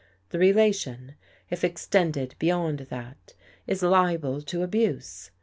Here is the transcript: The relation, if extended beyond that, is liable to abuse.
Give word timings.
The 0.29 0.39
relation, 0.39 1.13
if 1.51 1.63
extended 1.63 2.33
beyond 2.39 2.79
that, 2.89 3.35
is 3.67 3.83
liable 3.83 4.41
to 4.41 4.63
abuse. 4.63 5.29